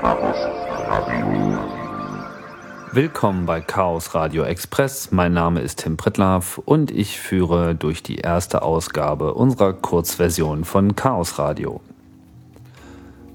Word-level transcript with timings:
Chaos 0.00 0.36
Radio. 0.88 1.58
Willkommen 2.92 3.44
bei 3.44 3.60
Chaos 3.60 4.14
Radio 4.14 4.44
Express. 4.44 5.12
Mein 5.12 5.34
Name 5.34 5.60
ist 5.60 5.80
Tim 5.80 5.98
Prittlaff 5.98 6.56
und 6.56 6.90
ich 6.90 7.20
führe 7.20 7.74
durch 7.74 8.02
die 8.02 8.16
erste 8.16 8.62
Ausgabe 8.62 9.34
unserer 9.34 9.74
Kurzversion 9.74 10.64
von 10.64 10.96
Chaos 10.96 11.38
Radio. 11.38 11.82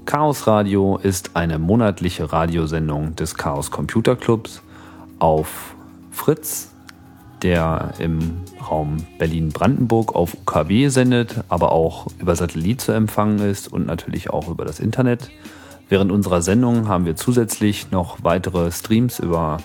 Chaos 0.05 0.47
Radio 0.47 0.97
ist 0.97 1.35
eine 1.35 1.59
monatliche 1.59 2.33
Radiosendung 2.33 3.15
des 3.15 3.35
Chaos 3.35 3.69
Computer 3.69 4.15
Clubs 4.15 4.63
auf 5.19 5.75
Fritz, 6.09 6.71
der 7.43 7.93
im 7.99 8.37
Raum 8.71 9.05
Berlin-Brandenburg 9.19 10.15
auf 10.15 10.33
UKW 10.33 10.87
sendet, 10.87 11.43
aber 11.47 11.71
auch 11.71 12.07
über 12.17 12.35
Satellit 12.35 12.81
zu 12.81 12.91
empfangen 12.91 13.37
ist 13.37 13.71
und 13.71 13.85
natürlich 13.85 14.31
auch 14.31 14.47
über 14.47 14.65
das 14.65 14.79
Internet. 14.79 15.29
Während 15.87 16.11
unserer 16.11 16.41
Sendung 16.41 16.87
haben 16.87 17.05
wir 17.05 17.15
zusätzlich 17.15 17.91
noch 17.91 18.23
weitere 18.23 18.71
Streams 18.71 19.19
über 19.19 19.57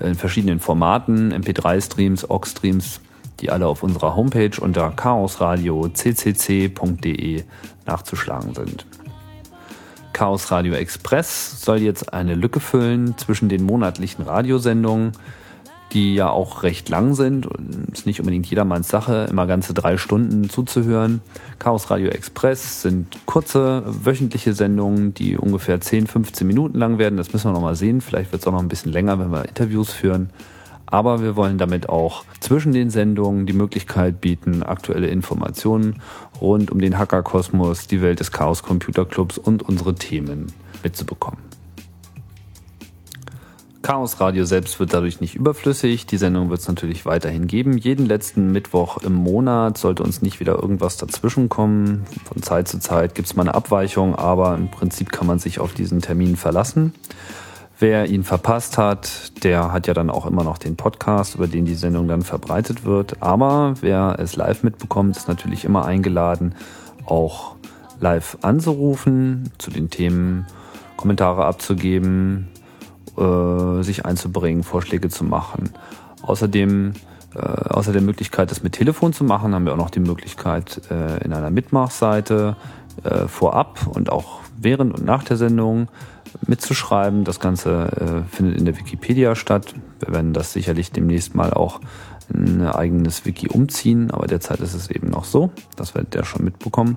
äh, 0.00 0.08
in 0.08 0.14
verschiedenen 0.14 0.60
Formaten, 0.60 1.32
MP3-Streams, 1.32 2.28
OGG-Streams, 2.28 3.00
die 3.40 3.50
alle 3.50 3.66
auf 3.66 3.82
unserer 3.82 4.14
Homepage 4.16 4.60
unter 4.60 4.90
chaosradio.ccc.de 4.90 7.44
nachzuschlagen 7.86 8.54
sind. 8.54 8.86
Chaos 10.12 10.50
Radio 10.50 10.74
Express 10.74 11.62
soll 11.62 11.78
jetzt 11.78 12.12
eine 12.12 12.34
Lücke 12.34 12.60
füllen 12.60 13.16
zwischen 13.16 13.48
den 13.48 13.64
monatlichen 13.64 14.24
Radiosendungen, 14.24 15.12
die 15.92 16.14
ja 16.14 16.30
auch 16.30 16.62
recht 16.62 16.88
lang 16.88 17.14
sind. 17.14 17.46
Ist 17.92 18.06
nicht 18.06 18.20
unbedingt 18.20 18.46
jedermanns 18.46 18.88
Sache, 18.88 19.26
immer 19.30 19.46
ganze 19.46 19.74
drei 19.74 19.98
Stunden 19.98 20.48
zuzuhören. 20.48 21.20
Chaos 21.58 21.90
Radio 21.90 22.08
Express 22.08 22.82
sind 22.82 23.18
kurze 23.26 23.82
wöchentliche 23.86 24.54
Sendungen, 24.54 25.12
die 25.14 25.36
ungefähr 25.36 25.80
10, 25.80 26.06
15 26.06 26.46
Minuten 26.46 26.78
lang 26.78 26.98
werden. 26.98 27.16
Das 27.16 27.32
müssen 27.32 27.48
wir 27.48 27.52
noch 27.52 27.60
mal 27.60 27.76
sehen. 27.76 28.00
Vielleicht 28.00 28.32
wird 28.32 28.42
es 28.42 28.48
auch 28.48 28.52
noch 28.52 28.62
ein 28.62 28.68
bisschen 28.68 28.92
länger, 28.92 29.18
wenn 29.18 29.30
wir 29.30 29.44
Interviews 29.46 29.92
führen. 29.92 30.30
Aber 30.86 31.22
wir 31.22 31.36
wollen 31.36 31.56
damit 31.56 31.88
auch 31.88 32.24
zwischen 32.40 32.72
den 32.72 32.90
Sendungen 32.90 33.46
die 33.46 33.54
Möglichkeit 33.54 34.20
bieten, 34.20 34.62
aktuelle 34.62 35.06
Informationen 35.06 36.02
rund 36.40 36.70
um 36.70 36.80
den 36.80 36.98
Hackerkosmos, 36.98 37.86
die 37.86 38.02
Welt 38.02 38.20
des 38.20 38.30
Chaos 38.30 38.62
Computer 38.62 39.06
Clubs 39.06 39.38
und 39.38 39.62
unsere 39.62 39.94
Themen 39.94 40.52
mitzubekommen. 40.82 41.51
Chaos 43.82 44.20
Radio 44.20 44.44
selbst 44.44 44.78
wird 44.78 44.94
dadurch 44.94 45.20
nicht 45.20 45.34
überflüssig. 45.34 46.06
Die 46.06 46.16
Sendung 46.16 46.50
wird 46.50 46.60
es 46.60 46.68
natürlich 46.68 47.04
weiterhin 47.04 47.48
geben. 47.48 47.76
Jeden 47.76 48.06
letzten 48.06 48.52
Mittwoch 48.52 48.98
im 48.98 49.12
Monat 49.12 49.76
sollte 49.76 50.04
uns 50.04 50.22
nicht 50.22 50.38
wieder 50.38 50.54
irgendwas 50.54 50.96
dazwischenkommen. 50.96 52.04
Von 52.24 52.42
Zeit 52.42 52.68
zu 52.68 52.78
Zeit 52.78 53.16
gibt 53.16 53.26
es 53.26 53.34
mal 53.34 53.42
eine 53.42 53.54
Abweichung, 53.54 54.14
aber 54.14 54.54
im 54.54 54.70
Prinzip 54.70 55.10
kann 55.10 55.26
man 55.26 55.40
sich 55.40 55.58
auf 55.58 55.74
diesen 55.74 56.00
Termin 56.00 56.36
verlassen. 56.36 56.94
Wer 57.80 58.06
ihn 58.06 58.22
verpasst 58.22 58.78
hat, 58.78 59.42
der 59.42 59.72
hat 59.72 59.88
ja 59.88 59.94
dann 59.94 60.08
auch 60.08 60.26
immer 60.26 60.44
noch 60.44 60.58
den 60.58 60.76
Podcast, 60.76 61.34
über 61.34 61.48
den 61.48 61.64
die 61.64 61.74
Sendung 61.74 62.06
dann 62.06 62.22
verbreitet 62.22 62.84
wird. 62.84 63.20
Aber 63.20 63.74
wer 63.80 64.16
es 64.20 64.36
live 64.36 64.62
mitbekommt, 64.62 65.16
ist 65.16 65.26
natürlich 65.26 65.64
immer 65.64 65.84
eingeladen, 65.84 66.54
auch 67.04 67.56
live 67.98 68.38
anzurufen, 68.42 69.50
zu 69.58 69.72
den 69.72 69.90
Themen 69.90 70.46
Kommentare 70.96 71.44
abzugeben, 71.44 72.48
äh, 73.16 73.82
sich 73.82 74.04
einzubringen, 74.04 74.62
Vorschläge 74.62 75.08
zu 75.08 75.24
machen. 75.24 75.70
Außerdem, 76.22 76.92
äh, 77.34 77.38
außer 77.38 77.92
der 77.92 78.02
Möglichkeit, 78.02 78.50
das 78.50 78.62
mit 78.62 78.72
Telefon 78.74 79.12
zu 79.12 79.24
machen, 79.24 79.54
haben 79.54 79.64
wir 79.64 79.72
auch 79.72 79.78
noch 79.78 79.90
die 79.90 80.00
Möglichkeit, 80.00 80.82
äh, 80.90 81.24
in 81.24 81.32
einer 81.32 81.50
Mitmachseite 81.50 82.56
äh, 83.04 83.26
vorab 83.26 83.86
und 83.86 84.10
auch 84.10 84.40
während 84.58 84.94
und 84.94 85.04
nach 85.04 85.24
der 85.24 85.36
Sendung 85.36 85.88
mitzuschreiben. 86.46 87.24
Das 87.24 87.40
Ganze 87.40 88.24
äh, 88.26 88.34
findet 88.34 88.58
in 88.58 88.64
der 88.64 88.78
Wikipedia 88.78 89.34
statt. 89.34 89.74
Wir 90.00 90.14
werden 90.14 90.32
das 90.32 90.52
sicherlich 90.52 90.92
demnächst 90.92 91.34
mal 91.34 91.52
auch 91.52 91.80
ein 92.32 92.62
eigenes 92.66 93.24
Wiki 93.24 93.48
umziehen, 93.48 94.10
aber 94.10 94.26
derzeit 94.26 94.60
ist 94.60 94.74
es 94.74 94.90
eben 94.90 95.08
noch 95.08 95.24
so. 95.24 95.50
Das 95.76 95.94
werdet 95.94 96.14
ihr 96.14 96.24
schon 96.24 96.44
mitbekommen. 96.44 96.96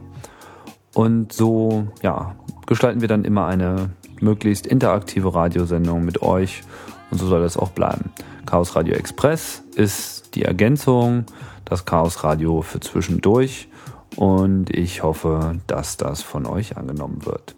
Und 0.93 1.33
so, 1.33 1.87
ja, 2.01 2.35
gestalten 2.67 3.01
wir 3.01 3.09
dann 3.09 3.25
immer 3.25 3.47
eine 3.47 3.89
möglichst 4.21 4.67
interaktive 4.67 5.33
Radiosendung 5.33 6.05
mit 6.05 6.21
euch 6.21 6.63
und 7.11 7.19
so 7.19 7.27
soll 7.27 7.43
es 7.43 7.57
auch 7.57 7.71
bleiben. 7.71 8.11
Chaos 8.45 8.75
Radio 8.75 8.95
Express 8.95 9.63
ist 9.75 10.35
die 10.35 10.43
Ergänzung, 10.43 11.25
das 11.65 11.85
Chaos 11.85 12.23
Radio 12.23 12.61
für 12.61 12.79
zwischendurch 12.79 13.67
und 14.15 14.69
ich 14.69 15.03
hoffe, 15.03 15.59
dass 15.67 15.97
das 15.97 16.21
von 16.21 16.45
euch 16.45 16.77
angenommen 16.77 17.25
wird. 17.25 17.55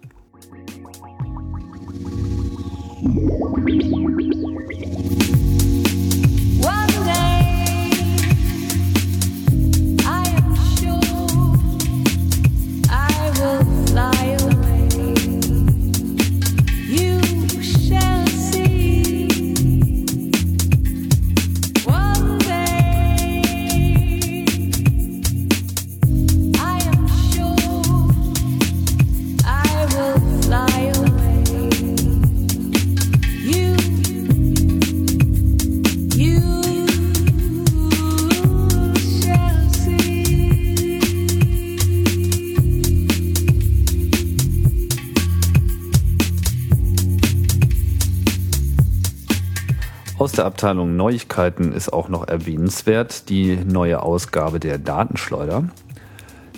Aus 50.18 50.32
der 50.32 50.46
Abteilung 50.46 50.96
Neuigkeiten 50.96 51.72
ist 51.74 51.94
auch 51.94 52.10
noch 52.10 52.28
erwähnenswert 52.28 53.30
die 53.30 53.56
neue 53.56 54.02
Ausgabe 54.02 54.60
der 54.60 54.80
Datenschleuder. 54.80 55.66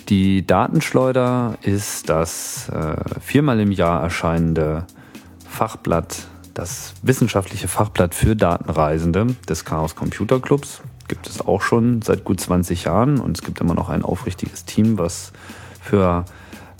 Die 0.08 0.46
Datenschleuder 0.46 1.58
ist 1.60 2.08
das 2.08 2.70
äh, 2.70 2.96
viermal 3.20 3.60
im 3.60 3.70
Jahr 3.70 4.02
erscheinende 4.02 4.86
Fachblatt, 5.46 6.26
das 6.54 6.94
wissenschaftliche 7.02 7.68
Fachblatt 7.68 8.14
für 8.14 8.34
Datenreisende 8.34 9.26
des 9.46 9.66
Chaos 9.66 9.94
Computer 9.94 10.40
Clubs. 10.40 10.80
Gibt 11.06 11.28
es 11.28 11.42
auch 11.42 11.60
schon 11.60 12.00
seit 12.00 12.24
gut 12.24 12.40
20 12.40 12.84
Jahren 12.84 13.20
und 13.20 13.36
es 13.36 13.44
gibt 13.44 13.60
immer 13.60 13.74
noch 13.74 13.90
ein 13.90 14.02
aufrichtiges 14.02 14.64
Team, 14.64 14.96
was 14.96 15.32
für 15.82 16.24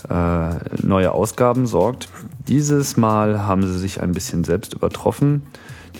äh, 0.09 0.55
neue 0.81 1.11
Ausgaben 1.11 1.67
sorgt. 1.67 2.09
Dieses 2.47 2.97
Mal 2.97 3.45
haben 3.45 3.67
sie 3.67 3.77
sich 3.77 4.01
ein 4.01 4.13
bisschen 4.13 4.43
selbst 4.43 4.73
übertroffen. 4.73 5.43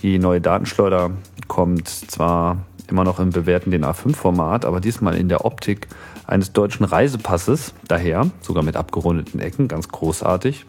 Die 0.00 0.18
neue 0.18 0.40
Datenschleuder 0.40 1.10
kommt 1.48 1.88
zwar 1.88 2.58
immer 2.88 3.04
noch 3.04 3.20
im 3.20 3.30
bewährten 3.30 3.70
DIN 3.70 3.84
A5-Format, 3.84 4.64
aber 4.64 4.80
diesmal 4.80 5.16
in 5.16 5.28
der 5.28 5.44
Optik 5.44 5.88
eines 6.26 6.52
deutschen 6.52 6.84
Reisepasses, 6.84 7.74
daher 7.88 8.30
sogar 8.40 8.62
mit 8.62 8.76
abgerundeten 8.76 9.40
Ecken, 9.40 9.68
ganz 9.68 9.88
großartig. 9.88 10.66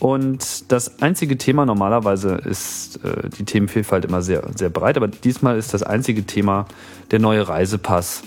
Und 0.00 0.72
das 0.72 1.00
einzige 1.00 1.38
Thema 1.38 1.64
normalerweise 1.66 2.34
ist 2.34 3.04
äh, 3.04 3.28
die 3.28 3.44
Themenvielfalt 3.44 4.04
immer 4.04 4.22
sehr, 4.22 4.42
sehr 4.54 4.70
breit, 4.70 4.96
aber 4.96 5.08
diesmal 5.08 5.56
ist 5.56 5.72
das 5.72 5.82
einzige 5.82 6.24
Thema 6.26 6.66
der 7.10 7.20
neue 7.20 7.48
Reisepass 7.48 8.24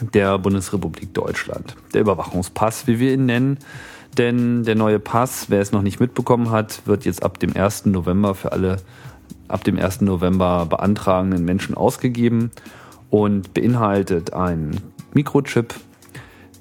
der 0.00 0.38
Bundesrepublik 0.38 1.14
Deutschland. 1.14 1.76
Der 1.94 2.02
Überwachungspass, 2.02 2.86
wie 2.86 2.98
wir 2.98 3.14
ihn 3.14 3.26
nennen. 3.26 3.58
Denn 4.18 4.64
der 4.64 4.74
neue 4.74 4.98
Pass, 4.98 5.46
wer 5.48 5.62
es 5.62 5.72
noch 5.72 5.80
nicht 5.80 5.98
mitbekommen 5.98 6.50
hat, 6.50 6.82
wird 6.84 7.06
jetzt 7.06 7.22
ab 7.22 7.38
dem 7.38 7.56
1. 7.56 7.86
November 7.86 8.34
für 8.34 8.52
alle 8.52 8.76
ab 9.48 9.64
dem 9.64 9.78
1. 9.78 10.02
November 10.02 10.66
beantragenden 10.66 11.44
Menschen 11.44 11.74
ausgegeben 11.74 12.52
und 13.10 13.52
beinhaltet 13.54 14.32
einen 14.32 14.80
Mikrochip, 15.12 15.74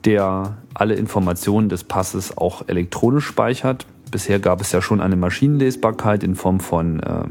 der 0.05 0.57
alle 0.73 0.95
Informationen 0.95 1.69
des 1.69 1.83
Passes 1.83 2.35
auch 2.37 2.67
elektronisch 2.67 3.25
speichert. 3.25 3.85
Bisher 4.11 4.39
gab 4.39 4.61
es 4.61 4.71
ja 4.71 4.81
schon 4.81 4.99
eine 4.99 5.15
Maschinenlesbarkeit 5.15 6.23
in 6.23 6.33
Form 6.35 6.59
von 6.59 6.99
äh, 6.99 7.25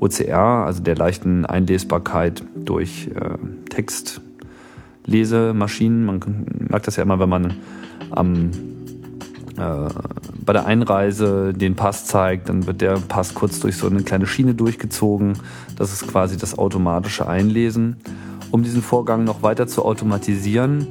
OCR, 0.00 0.66
also 0.66 0.82
der 0.82 0.96
leichten 0.96 1.46
Einlesbarkeit 1.46 2.42
durch 2.56 3.08
äh, 3.14 3.38
Textlesemaschinen. 3.70 6.04
Man 6.04 6.20
merkt 6.68 6.86
das 6.86 6.96
ja 6.96 7.04
immer, 7.04 7.20
wenn 7.20 7.28
man 7.28 7.54
am 8.10 8.50
bei 9.60 10.52
der 10.52 10.66
Einreise 10.66 11.52
den 11.52 11.76
Pass 11.76 12.06
zeigt, 12.06 12.48
dann 12.48 12.66
wird 12.66 12.80
der 12.80 12.94
Pass 12.96 13.34
kurz 13.34 13.60
durch 13.60 13.76
so 13.76 13.86
eine 13.86 14.02
kleine 14.02 14.26
Schiene 14.26 14.54
durchgezogen. 14.54 15.34
Das 15.76 15.92
ist 15.92 16.08
quasi 16.08 16.36
das 16.36 16.58
automatische 16.58 17.28
Einlesen. 17.28 17.96
Um 18.50 18.62
diesen 18.62 18.82
Vorgang 18.82 19.24
noch 19.24 19.42
weiter 19.42 19.66
zu 19.66 19.84
automatisieren, 19.84 20.88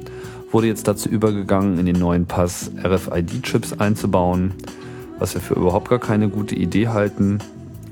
wurde 0.50 0.66
jetzt 0.66 0.88
dazu 0.88 1.08
übergegangen, 1.08 1.78
in 1.78 1.86
den 1.86 1.98
neuen 1.98 2.26
Pass 2.26 2.70
RFID-Chips 2.82 3.74
einzubauen, 3.74 4.54
was 5.18 5.34
wir 5.34 5.40
für 5.40 5.54
überhaupt 5.54 5.88
gar 5.88 5.98
keine 5.98 6.28
gute 6.28 6.54
Idee 6.54 6.88
halten. 6.88 7.38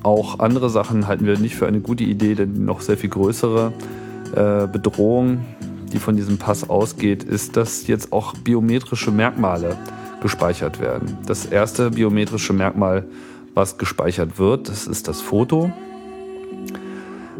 Auch 0.02 0.38
andere 0.38 0.70
Sachen 0.70 1.06
halten 1.06 1.26
wir 1.26 1.38
nicht 1.38 1.56
für 1.56 1.66
eine 1.66 1.81
gute 1.81 2.04
Idee, 2.04 2.34
denn 2.34 2.64
noch 2.64 2.81
sehr 2.81 2.96
viel 2.96 3.10
größere 3.10 3.72
äh, 4.34 4.66
Bedrohung, 4.66 5.44
die 5.92 5.98
von 5.98 6.16
diesem 6.16 6.38
Pass 6.38 6.70
ausgeht, 6.70 7.24
ist, 7.24 7.56
dass 7.56 7.86
jetzt 7.86 8.12
auch 8.12 8.34
biometrische 8.34 9.10
Merkmale 9.10 9.76
gespeichert 10.20 10.81
werden. 10.81 11.19
Das 11.26 11.47
erste 11.47 11.91
biometrische 11.91 12.53
Merkmal, 12.53 13.05
was 13.55 13.79
gespeichert 13.79 14.38
wird, 14.38 14.69
das 14.69 14.87
ist 14.87 15.09
das 15.09 15.20
Foto. 15.20 15.73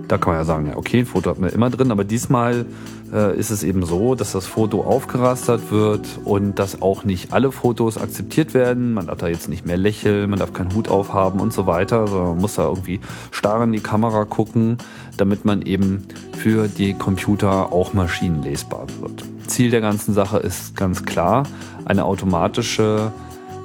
Da 0.09 0.17
kann 0.17 0.33
man 0.33 0.41
ja 0.41 0.45
sagen, 0.45 0.67
ja, 0.67 0.77
okay, 0.77 1.01
ein 1.01 1.07
Foto 1.07 1.31
hat 1.31 1.39
man 1.39 1.51
immer 1.51 1.69
drin, 1.69 1.93
aber 1.93 2.03
diesmal 2.03 2.65
äh, 3.13 3.39
ist 3.39 3.51
es 3.51 3.63
eben 3.63 3.85
so, 3.85 4.15
dass 4.15 4.33
das 4.33 4.47
Foto 4.47 4.83
aufgerastert 4.83 5.71
wird 5.71 6.07
und 6.25 6.59
dass 6.59 6.81
auch 6.81 7.05
nicht 7.05 7.33
alle 7.33 7.53
Fotos 7.53 7.99
akzeptiert 7.99 8.55
werden. 8.55 8.95
Man 8.95 9.07
darf 9.07 9.19
da 9.19 9.29
jetzt 9.29 9.49
nicht 9.49 9.67
mehr 9.67 9.77
lächeln, 9.77 10.31
man 10.31 10.39
darf 10.39 10.55
keinen 10.55 10.75
Hut 10.75 10.89
aufhaben 10.89 11.41
und 11.41 11.53
so 11.53 11.67
weiter, 11.67 12.07
sondern 12.07 12.29
man 12.31 12.39
muss 12.39 12.55
da 12.55 12.65
irgendwie 12.65 13.01
starr 13.31 13.63
in 13.65 13.73
die 13.73 13.81
Kamera 13.81 14.25
gucken, 14.25 14.79
damit 15.19 15.45
man 15.45 15.63
eben 15.63 16.05
für 16.37 16.69
die 16.69 16.95
Computer 16.95 17.73
auch 17.73 17.93
maschinenlesbar 17.93 18.87
wird. 19.01 19.25
Ziel 19.47 19.71
der 19.71 19.81
ganzen 19.81 20.15
Sache 20.15 20.39
ist 20.39 20.75
ganz 20.75 21.05
klar, 21.05 21.45
eine 21.85 22.05
automatische 22.05 23.13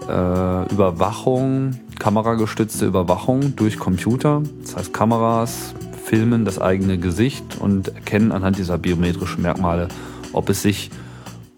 äh, 0.09 0.73
Überwachung, 0.73 1.79
kameragestützte 1.99 2.85
Überwachung 2.85 3.55
durch 3.55 3.77
Computer. 3.77 4.41
Das 4.61 4.75
heißt, 4.75 4.93
Kameras 4.93 5.73
filmen 6.03 6.45
das 6.45 6.59
eigene 6.59 6.97
Gesicht 6.97 7.57
und 7.59 7.88
erkennen 7.89 8.31
anhand 8.31 8.57
dieser 8.57 8.77
biometrischen 8.77 9.41
Merkmale, 9.41 9.88
ob 10.33 10.50
es 10.50 10.61
sich 10.61 10.91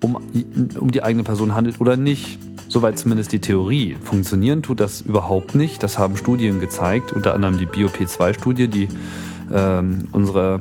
um, 0.01 0.17
um 0.79 0.91
die 0.91 1.03
eigene 1.03 1.23
Person 1.23 1.55
handelt 1.55 1.81
oder 1.81 1.97
nicht. 1.97 2.39
Soweit 2.67 2.97
zumindest 2.97 3.31
die 3.31 3.39
Theorie. 3.39 3.95
Funktionieren 4.01 4.63
tut 4.63 4.79
das 4.79 5.01
überhaupt 5.01 5.55
nicht. 5.55 5.83
Das 5.83 5.97
haben 5.97 6.17
Studien 6.17 6.59
gezeigt, 6.59 7.13
unter 7.13 7.33
anderem 7.33 7.57
die 7.57 7.67
BioP2-Studie, 7.67 8.67
die 8.67 8.87
ähm, 9.53 10.07
unsere 10.11 10.59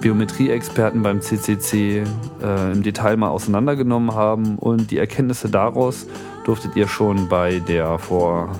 Biometrie-Experten 0.00 1.02
beim 1.02 1.20
CCC 1.20 2.04
äh, 2.42 2.72
im 2.72 2.82
Detail 2.82 3.16
mal 3.16 3.28
auseinandergenommen 3.28 4.14
haben. 4.14 4.56
Und 4.56 4.90
die 4.90 4.98
Erkenntnisse 4.98 5.48
daraus 5.48 6.06
durftet 6.44 6.76
ihr 6.76 6.88
schon 6.88 7.28
bei 7.28 7.60
der 7.60 7.98
vor, 7.98 8.52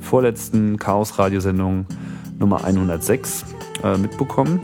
vorletzten 0.00 0.76
Chaos-Radiosendung 0.76 1.86
Nummer 2.42 2.64
106 2.64 3.46
äh, 3.82 3.96
mitbekommen. 3.96 4.60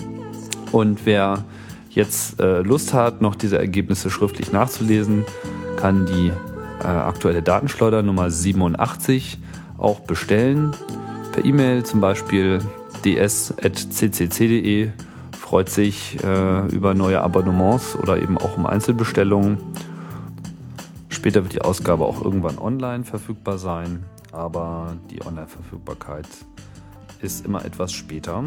Und 0.72 1.06
wer 1.06 1.44
jetzt 1.90 2.38
äh, 2.40 2.60
Lust 2.60 2.92
hat, 2.92 3.22
noch 3.22 3.34
diese 3.34 3.58
Ergebnisse 3.58 4.10
schriftlich 4.10 4.52
nachzulesen, 4.52 5.24
kann 5.76 6.04
die 6.04 6.32
äh, 6.80 6.86
aktuelle 6.86 7.40
Datenschleuder 7.40 8.02
Nummer 8.02 8.30
87 8.30 9.38
auch 9.78 10.00
bestellen. 10.00 10.72
Per 11.32 11.44
E-Mail 11.44 11.84
zum 11.84 12.00
Beispiel 12.00 12.60
ds.ccc.de 13.04 14.90
freut 15.32 15.70
sich 15.70 16.22
äh, 16.22 16.66
über 16.66 16.94
neue 16.94 17.22
Abonnements 17.22 17.96
oder 17.96 18.20
eben 18.20 18.36
auch 18.36 18.58
um 18.58 18.66
Einzelbestellungen. 18.66 19.58
Später 21.08 21.42
wird 21.42 21.54
die 21.54 21.62
Ausgabe 21.62 22.04
auch 22.04 22.22
irgendwann 22.22 22.58
online 22.58 23.04
verfügbar 23.04 23.58
sein, 23.58 24.04
aber 24.32 24.94
die 25.10 25.24
Online-Verfügbarkeit 25.24 26.26
ist 27.20 27.44
immer 27.44 27.64
etwas 27.64 27.92
später 27.92 28.44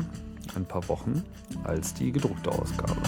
ein 0.56 0.66
paar 0.66 0.88
Wochen 0.90 1.24
als 1.64 1.94
die 1.94 2.12
gedruckte 2.12 2.52
Ausgabe. 2.52 3.02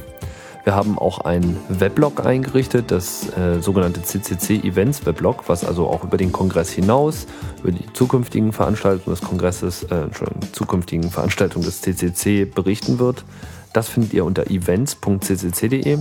Wir 0.62 0.76
haben 0.76 0.96
auch 0.96 1.22
einen 1.22 1.56
Weblog 1.68 2.24
eingerichtet, 2.24 2.92
das 2.92 3.36
äh, 3.36 3.58
sogenannte 3.60 4.00
CCC 4.00 4.62
Events 4.62 5.04
Weblog, 5.06 5.48
was 5.48 5.64
also 5.64 5.88
auch 5.88 6.04
über 6.04 6.18
den 6.18 6.30
Kongress 6.30 6.70
hinaus, 6.70 7.26
über 7.64 7.72
die 7.72 7.92
zukünftigen 7.92 8.52
Veranstaltungen 8.52 9.16
des 9.16 9.24
Kongresses, 9.26 9.82
äh, 9.82 10.04
zukünftigen 10.52 11.10
Veranstaltungen 11.10 11.64
des 11.64 11.80
CCC 11.80 12.44
berichten 12.44 13.00
wird. 13.00 13.24
Das 13.72 13.88
findet 13.88 14.12
ihr 14.12 14.24
unter 14.24 14.48
events.ccc.de. 14.48 15.98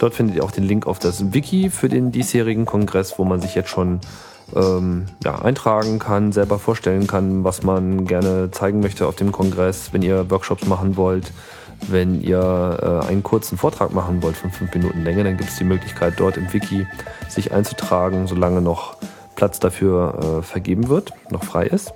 Dort 0.00 0.14
findet 0.14 0.34
ihr 0.34 0.42
auch 0.42 0.50
den 0.50 0.64
Link 0.64 0.88
auf 0.88 0.98
das 0.98 1.32
Wiki 1.32 1.70
für 1.70 1.88
den 1.88 2.10
diesjährigen 2.10 2.66
Kongress, 2.66 3.20
wo 3.20 3.24
man 3.24 3.40
sich 3.40 3.54
jetzt 3.54 3.68
schon 3.68 4.00
ähm, 4.54 5.06
ja, 5.24 5.40
eintragen 5.40 5.98
kann, 5.98 6.32
selber 6.32 6.58
vorstellen 6.58 7.06
kann, 7.06 7.44
was 7.44 7.62
man 7.62 8.06
gerne 8.06 8.50
zeigen 8.50 8.80
möchte 8.80 9.06
auf 9.06 9.16
dem 9.16 9.32
Kongress, 9.32 9.92
wenn 9.92 10.02
ihr 10.02 10.30
Workshops 10.30 10.66
machen 10.66 10.96
wollt. 10.96 11.32
Wenn 11.88 12.22
ihr 12.22 13.02
äh, 13.02 13.08
einen 13.08 13.22
kurzen 13.22 13.58
Vortrag 13.58 13.92
machen 13.92 14.22
wollt 14.22 14.36
von 14.36 14.52
fünf 14.52 14.72
Minuten 14.74 15.02
Länge, 15.02 15.24
dann 15.24 15.36
gibt 15.36 15.50
es 15.50 15.56
die 15.56 15.64
Möglichkeit, 15.64 16.14
dort 16.18 16.36
im 16.36 16.52
Wiki 16.52 16.86
sich 17.28 17.52
einzutragen, 17.52 18.28
solange 18.28 18.60
noch 18.60 18.96
Platz 19.34 19.58
dafür 19.58 20.38
äh, 20.38 20.42
vergeben 20.42 20.88
wird, 20.88 21.12
noch 21.30 21.42
frei 21.42 21.66
ist. 21.66 21.92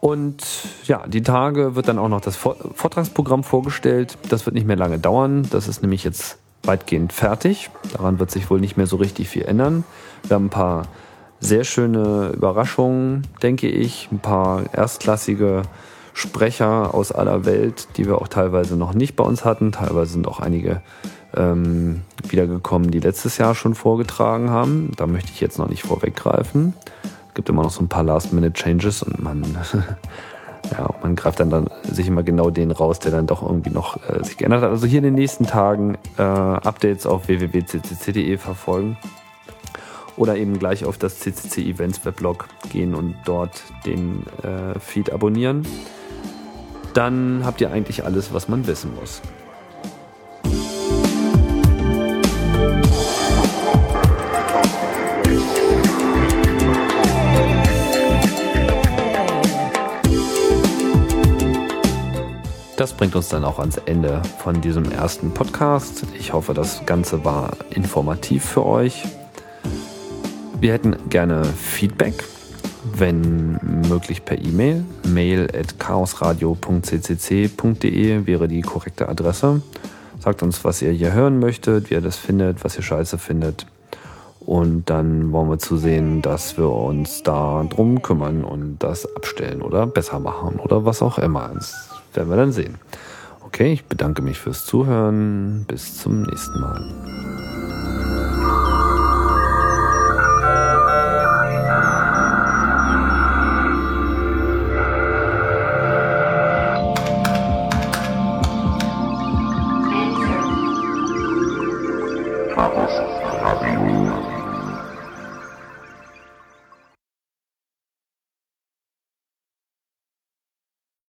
Und 0.00 0.44
ja, 0.84 1.06
die 1.06 1.22
Tage 1.22 1.76
wird 1.76 1.88
dann 1.88 1.98
auch 1.98 2.08
noch 2.08 2.20
das 2.20 2.36
Vortragsprogramm 2.36 3.42
vorgestellt. 3.42 4.18
Das 4.28 4.44
wird 4.44 4.54
nicht 4.54 4.66
mehr 4.66 4.76
lange 4.76 4.98
dauern. 4.98 5.48
Das 5.50 5.66
ist 5.66 5.80
nämlich 5.80 6.04
jetzt 6.04 6.36
weitgehend 6.62 7.12
fertig. 7.12 7.70
Daran 7.92 8.18
wird 8.18 8.30
sich 8.30 8.50
wohl 8.50 8.60
nicht 8.60 8.76
mehr 8.76 8.86
so 8.86 8.96
richtig 8.96 9.30
viel 9.30 9.44
ändern. 9.44 9.84
Wir 10.26 10.34
haben 10.34 10.46
ein 10.46 10.50
paar 10.50 10.88
sehr 11.40 11.64
schöne 11.64 12.32
Überraschungen, 12.34 13.26
denke 13.42 13.68
ich. 13.68 14.08
Ein 14.10 14.18
paar 14.18 14.62
erstklassige 14.72 15.62
Sprecher 16.12 16.94
aus 16.94 17.12
aller 17.12 17.44
Welt, 17.44 17.88
die 17.96 18.06
wir 18.06 18.20
auch 18.20 18.28
teilweise 18.28 18.76
noch 18.76 18.94
nicht 18.94 19.16
bei 19.16 19.24
uns 19.24 19.44
hatten. 19.44 19.72
Teilweise 19.72 20.12
sind 20.12 20.28
auch 20.28 20.40
einige 20.40 20.80
ähm, 21.36 22.02
wiedergekommen, 22.28 22.90
die 22.90 23.00
letztes 23.00 23.38
Jahr 23.38 23.54
schon 23.54 23.74
vorgetragen 23.74 24.50
haben. 24.50 24.92
Da 24.96 25.06
möchte 25.06 25.32
ich 25.32 25.40
jetzt 25.40 25.58
noch 25.58 25.68
nicht 25.68 25.82
vorweggreifen. 25.82 26.74
Es 27.28 27.34
gibt 27.34 27.48
immer 27.48 27.62
noch 27.62 27.70
so 27.70 27.82
ein 27.82 27.88
paar 27.88 28.04
Last-Minute-Changes 28.04 29.02
und 29.02 29.22
man 29.22 29.42
Ja, 30.70 30.88
man 31.02 31.14
greift 31.14 31.40
dann, 31.40 31.50
dann 31.50 31.68
sich 31.82 32.06
immer 32.06 32.22
genau 32.22 32.50
den 32.50 32.70
raus, 32.70 32.98
der 32.98 33.12
dann 33.12 33.26
doch 33.26 33.42
irgendwie 33.42 33.70
noch 33.70 33.98
äh, 34.08 34.24
sich 34.24 34.36
geändert 34.36 34.62
hat. 34.62 34.70
Also 34.70 34.86
hier 34.86 34.98
in 34.98 35.04
den 35.04 35.14
nächsten 35.14 35.46
Tagen 35.46 35.98
äh, 36.16 36.22
Updates 36.22 37.06
auf 37.06 37.28
www.ccc.de 37.28 38.38
verfolgen 38.38 38.96
oder 40.16 40.36
eben 40.36 40.58
gleich 40.58 40.84
auf 40.84 40.98
das 40.98 41.20
CCC 41.20 41.62
Events 41.62 42.04
Weblog 42.04 42.48
gehen 42.72 42.94
und 42.94 43.16
dort 43.24 43.62
den 43.84 44.24
äh, 44.42 44.78
Feed 44.78 45.12
abonnieren. 45.12 45.66
Dann 46.94 47.42
habt 47.44 47.60
ihr 47.60 47.72
eigentlich 47.72 48.04
alles, 48.04 48.32
was 48.32 48.48
man 48.48 48.66
wissen 48.66 48.94
muss. 48.94 49.20
Das 62.76 62.92
bringt 62.92 63.16
uns 63.16 63.28
dann 63.28 63.44
auch 63.44 63.60
ans 63.60 63.78
Ende 63.78 64.20
von 64.38 64.60
diesem 64.60 64.92
ersten 64.92 65.32
Podcast. 65.32 66.04
Ich 66.18 66.32
hoffe, 66.32 66.52
das 66.52 66.84
Ganze 66.84 67.24
war 67.24 67.56
informativ 67.70 68.44
für 68.44 68.66
euch. 68.66 69.04
Wir 70.60 70.72
hätten 70.72 70.96
gerne 71.10 71.44
Feedback, 71.44 72.24
wenn 72.96 73.58
möglich 73.88 74.24
per 74.24 74.38
E-Mail. 74.38 74.84
Mail 75.06 75.48
at 75.58 75.78
chaosradio.ccc.de 75.78 78.26
wäre 78.26 78.48
die 78.48 78.62
korrekte 78.62 79.08
Adresse. 79.08 79.62
Sagt 80.20 80.42
uns, 80.42 80.64
was 80.64 80.80
ihr 80.80 80.92
hier 80.92 81.12
hören 81.12 81.38
möchtet, 81.38 81.90
wie 81.90 81.94
ihr 81.94 82.00
das 82.00 82.16
findet, 82.16 82.64
was 82.64 82.76
ihr 82.76 82.82
scheiße 82.82 83.18
findet. 83.18 83.66
Und 84.40 84.88
dann 84.90 85.32
wollen 85.32 85.50
wir 85.50 85.58
zusehen, 85.58 86.22
dass 86.22 86.56
wir 86.56 86.70
uns 86.70 87.22
da 87.22 87.64
drum 87.68 88.00
kümmern 88.02 88.44
und 88.44 88.78
das 88.78 89.06
abstellen 89.16 89.60
oder 89.62 89.86
besser 89.86 90.20
machen 90.20 90.60
oder 90.60 90.84
was 90.84 91.02
auch 91.02 91.18
immer. 91.18 91.50
Das 91.54 91.74
werden 92.12 92.30
wir 92.30 92.36
dann 92.36 92.52
sehen. 92.52 92.76
Okay, 93.44 93.72
ich 93.72 93.84
bedanke 93.84 94.22
mich 94.22 94.38
fürs 94.38 94.64
Zuhören. 94.66 95.64
Bis 95.66 95.98
zum 95.98 96.22
nächsten 96.22 96.60
Mal. 96.60 97.33